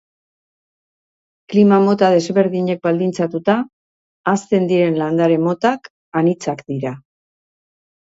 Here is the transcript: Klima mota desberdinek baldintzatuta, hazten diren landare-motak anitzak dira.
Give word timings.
Klima 1.53 1.77
mota 1.83 2.09
desberdinek 2.15 2.81
baldintzatuta, 2.89 3.59
hazten 4.35 4.69
diren 4.75 5.01
landare-motak 5.05 5.95
anitzak 6.25 6.69
dira. 6.75 6.99